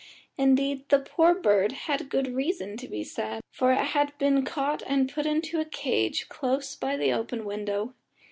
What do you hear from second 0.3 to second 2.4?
Indeed the poor bird had good